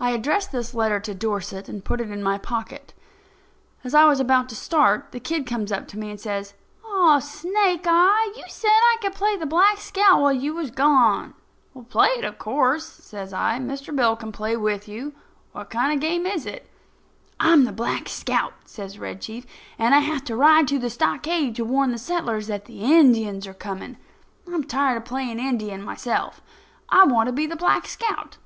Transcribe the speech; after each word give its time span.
I 0.00 0.12
addressed 0.12 0.52
this 0.52 0.72
letter 0.72 0.98
to 1.00 1.14
Dorset, 1.14 1.68
and 1.68 1.84
put 1.84 2.00
it 2.00 2.10
in 2.10 2.22
my 2.22 2.38
pocket. 2.38 2.94
As 3.84 3.92
I 3.92 4.06
was 4.06 4.20
about 4.20 4.48
to 4.48 4.56
start, 4.56 5.12
the 5.12 5.20
kid 5.20 5.44
comes 5.46 5.70
up 5.70 5.86
to 5.88 5.98
me 5.98 6.08
and 6.08 6.18
says: 6.18 6.54
"Aw, 6.82 7.18
Snake 7.18 7.84
eye, 7.86 8.32
you 8.38 8.44
said 8.48 8.70
I 8.70 8.96
could 9.02 9.12
play 9.12 9.36
the 9.36 9.44
Black 9.44 9.76
Scout 9.80 10.22
while 10.22 10.32
you 10.32 10.54
was 10.54 10.70
gone." 10.70 11.34
"Play 11.90 12.08
it, 12.16 12.24
of 12.24 12.38
course," 12.38 12.86
says 12.86 13.34
I. 13.34 13.58
"Mr. 13.58 13.94
Bill 13.94 14.16
will 14.16 14.32
play 14.32 14.56
with 14.56 14.88
you. 14.88 15.12
What 15.52 15.68
kind 15.68 15.92
of 15.92 15.98
a 15.98 16.08
game 16.08 16.24
is 16.24 16.46
it?" 16.46 16.66
"I'm 17.38 17.64
the 17.66 17.70
Black 17.70 18.08
Scout," 18.08 18.54
says 18.64 18.98
Red 18.98 19.20
Chief, 19.20 19.44
"and 19.78 19.94
I 19.94 19.98
have 19.98 20.24
to 20.24 20.36
ride 20.36 20.66
to 20.68 20.78
the 20.78 20.88
stockade 20.88 21.54
to 21.56 21.66
warn 21.66 21.90
the 21.90 21.98
settlers 21.98 22.46
that 22.46 22.64
the 22.64 22.80
Indians 22.82 23.46
are 23.46 23.52
coming. 23.52 23.98
I'm 24.50 24.64
tired 24.64 24.96
of 24.96 25.04
playing 25.04 25.38
Indian 25.38 25.82
myself. 25.82 26.40
I 26.88 27.04
want 27.04 27.26
to 27.26 27.32
be 27.34 27.44
the 27.46 27.56
Black 27.56 27.84
Scout." 27.84 28.38